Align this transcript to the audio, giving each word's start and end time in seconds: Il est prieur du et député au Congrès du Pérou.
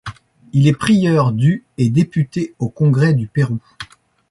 Il 0.53 0.67
est 0.67 0.73
prieur 0.73 1.31
du 1.31 1.63
et 1.77 1.91
député 1.91 2.55
au 2.57 2.69
Congrès 2.69 3.13
du 3.13 3.27
Pérou. 3.27 3.59